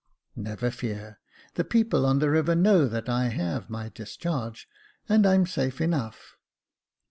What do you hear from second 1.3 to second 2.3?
the people on